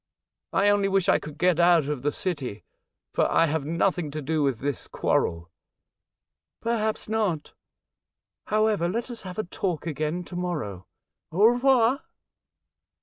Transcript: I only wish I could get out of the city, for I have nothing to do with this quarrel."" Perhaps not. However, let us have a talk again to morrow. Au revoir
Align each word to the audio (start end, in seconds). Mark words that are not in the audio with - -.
I 0.51 0.69
only 0.69 0.87
wish 0.87 1.07
I 1.07 1.19
could 1.19 1.37
get 1.37 1.59
out 1.59 1.85
of 1.87 2.01
the 2.01 2.11
city, 2.11 2.63
for 3.13 3.31
I 3.31 3.45
have 3.45 3.65
nothing 3.65 4.09
to 4.09 4.19
do 4.23 4.41
with 4.41 4.57
this 4.57 4.87
quarrel."" 4.87 5.51
Perhaps 6.59 7.07
not. 7.07 7.53
However, 8.47 8.89
let 8.89 9.11
us 9.11 9.21
have 9.21 9.37
a 9.37 9.43
talk 9.43 9.85
again 9.85 10.23
to 10.23 10.35
morrow. 10.35 10.87
Au 11.31 11.45
revoir 11.45 12.01